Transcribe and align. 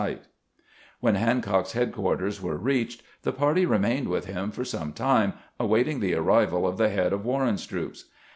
80 0.01 0.07
CAMPAIGNING 0.07 0.25
WITH 0.25 0.33
GRANT 0.33 1.01
When 1.13 1.27
Hancock's 1.27 1.71
headquarters 1.73 2.41
were 2.41 2.57
reached, 2.57 3.03
the 3.21 3.31
party 3.31 3.67
remained 3.67 4.07
with 4.07 4.25
him 4.25 4.49
for 4.49 4.65
some 4.65 4.93
time, 4.93 5.33
awaiting 5.59 5.99
the 5.99 6.15
arrival 6.15 6.65
of 6.67 6.79
the 6.79 6.89
head 6.89 7.13
of 7.13 7.23
"Warren's 7.23 7.67
troops. 7.67 8.05